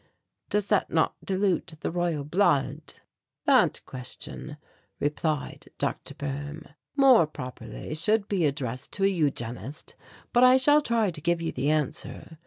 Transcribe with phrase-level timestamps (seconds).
[0.49, 2.81] Does that not dilute the Royal blood?"
[3.45, 4.57] "That question,"
[4.99, 6.15] replied Dr.
[6.15, 6.63] Boehm,
[6.95, 9.93] "more properly should be addressed to a eugenist,
[10.33, 12.39] but I shall try to give you the answer.